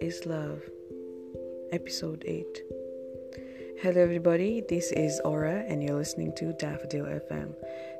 [0.00, 0.62] is Love,
[1.72, 2.62] Episode 8.
[3.80, 7.52] Hello, everybody, this is Aura, and you're listening to Daffodil FM.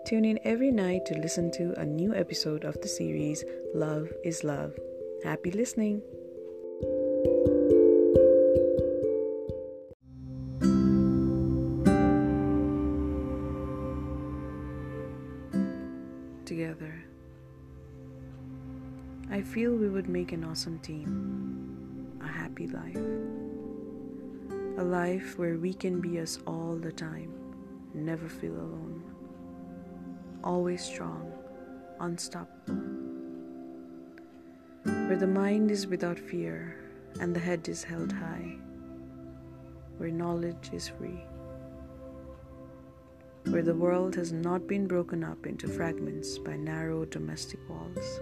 [0.07, 3.44] Tune in every night to listen to a new episode of the series
[3.75, 4.79] Love is Love.
[5.25, 6.01] Happy listening!
[16.45, 17.05] Together.
[19.29, 22.97] I feel we would make an awesome team, a happy life.
[24.79, 27.33] A life where we can be us all the time,
[27.93, 29.02] never feel alone.
[30.45, 31.33] Always strong,
[31.99, 32.77] unstoppable.
[34.85, 36.77] Where the mind is without fear
[37.19, 38.57] and the head is held high.
[39.97, 41.24] Where knowledge is free.
[43.47, 48.21] Where the world has not been broken up into fragments by narrow domestic walls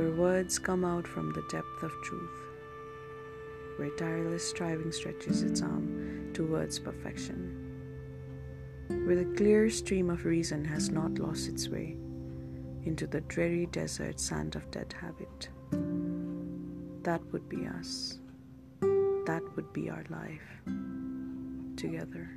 [0.00, 2.40] where words come out from the depth of truth,
[3.76, 7.36] where tireless striving stretches its arm towards perfection,
[8.88, 11.98] where the clear stream of reason has not lost its way
[12.84, 15.50] into the dreary desert sand of dead habit.
[17.02, 18.20] That would be us.
[18.80, 20.62] That would be our life
[21.76, 22.30] together.